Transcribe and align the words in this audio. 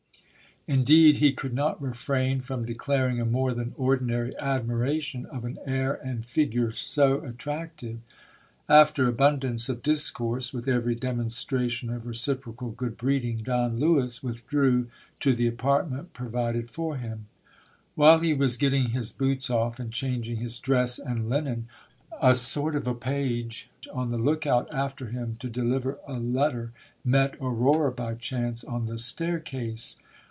Indeed 0.67 1.15
he 1.15 1.33
could 1.33 1.55
not 1.55 1.81
refrain 1.81 2.39
from 2.41 2.65
declaring 2.65 3.19
a 3.19 3.25
more 3.25 3.51
than 3.51 3.73
ordinary 3.79 4.31
admiration 4.37 5.25
of 5.25 5.43
an 5.43 5.57
air 5.65 5.95
and 5.95 6.23
figure 6.23 6.67
DON 6.67 6.67
LE 6.67 6.67
WIS 6.67 6.77
IS 6.79 6.83
DECEIVED 6.93 6.97
BY 6.97 7.01
A 7.01 7.07
URORA. 7.17 7.23
so 7.23 7.33
attractive. 7.33 7.99
After 8.69 9.07
abundance 9.07 9.69
of 9.69 9.81
discourse, 9.81 10.53
with 10.53 10.67
every 10.67 10.93
demonstration 10.93 11.89
of 11.89 12.05
re 12.05 12.13
ciprocal 12.13 12.75
good 12.75 12.95
breeding, 12.95 13.37
Don 13.37 13.79
Lewis 13.79 14.21
withdrew 14.21 14.87
to 15.19 15.33
the 15.33 15.47
apartment 15.47 16.13
provided 16.13 16.69
for 16.69 16.95
him. 16.95 17.25
While 17.95 18.19
he 18.19 18.35
was 18.35 18.55
getting 18.55 18.89
his 18.91 19.11
boots 19.11 19.49
off, 19.49 19.79
and 19.79 19.91
changing 19.91 20.37
his 20.37 20.59
dress 20.59 20.99
and 20.99 21.27
linen, 21.27 21.69
a 22.21 22.35
sort 22.35 22.75
of 22.75 22.85
a 22.85 22.93
page, 22.93 23.71
on 23.91 24.11
the 24.11 24.19
look 24.19 24.45
out 24.45 24.71
after 24.71 25.07
him 25.07 25.37
to 25.37 25.49
deliver 25.49 25.97
a 26.07 26.19
letter, 26.19 26.71
met 27.03 27.33
Aurora 27.41 27.91
by 27.91 28.13
chance 28.13 28.63
on 28.63 28.85
the 28.85 28.99
staircase. 28.99 29.97